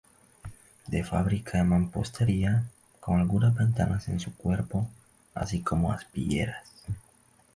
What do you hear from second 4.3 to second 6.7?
cuerpo, así como aspilleras.